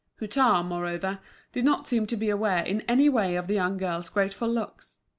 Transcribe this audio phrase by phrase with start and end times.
[0.19, 1.19] Hutin, moreover,
[1.51, 5.01] did not seem to be aware in any way of the young girl's grateful looks.